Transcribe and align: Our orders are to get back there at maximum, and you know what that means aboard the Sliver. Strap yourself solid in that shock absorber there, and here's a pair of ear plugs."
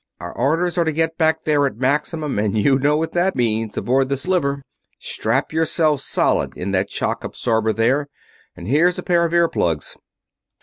Our 0.19 0.35
orders 0.35 0.79
are 0.79 0.83
to 0.83 0.91
get 0.91 1.19
back 1.19 1.43
there 1.43 1.67
at 1.67 1.77
maximum, 1.77 2.39
and 2.39 2.57
you 2.57 2.79
know 2.79 2.97
what 2.97 3.11
that 3.11 3.35
means 3.35 3.77
aboard 3.77 4.09
the 4.09 4.17
Sliver. 4.17 4.63
Strap 4.97 5.53
yourself 5.53 6.01
solid 6.01 6.57
in 6.57 6.71
that 6.71 6.89
shock 6.89 7.23
absorber 7.23 7.71
there, 7.71 8.07
and 8.57 8.67
here's 8.67 8.97
a 8.97 9.03
pair 9.03 9.25
of 9.25 9.31
ear 9.35 9.47
plugs." 9.47 9.97